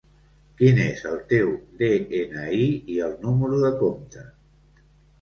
[0.61, 1.51] Quin és el teu
[1.83, 2.65] de-ena-i
[2.97, 4.29] i el número de compte?